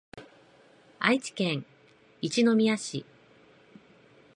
[0.97, 1.63] 愛知県
[2.23, 3.05] 一宮市